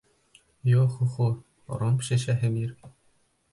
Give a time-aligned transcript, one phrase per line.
[0.71, 1.27] Йо-хо-хо,
[1.83, 2.75] ром шешәһе бир!